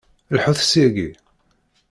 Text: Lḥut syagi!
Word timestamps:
Lḥut 0.35 0.59
syagi! 0.69 1.09